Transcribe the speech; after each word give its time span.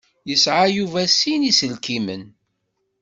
Yesεa 0.29 0.65
Yuba 0.75 1.01
sin 1.17 1.41
iselkimen. 1.51 2.23